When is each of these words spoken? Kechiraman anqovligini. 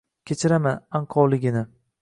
Kechiraman 0.29 0.81
anqovligini. 1.01 1.65